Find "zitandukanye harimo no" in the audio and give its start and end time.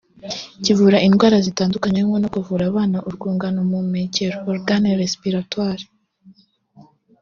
1.45-2.29